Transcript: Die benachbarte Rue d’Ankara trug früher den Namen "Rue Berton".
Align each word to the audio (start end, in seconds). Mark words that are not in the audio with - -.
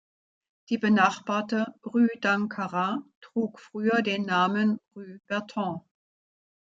Die 0.69 0.79
benachbarte 0.79 1.75
Rue 1.85 2.07
d’Ankara 2.21 3.03
trug 3.21 3.59
früher 3.59 4.01
den 4.01 4.23
Namen 4.25 4.79
"Rue 4.95 5.19
Berton". 5.27 5.81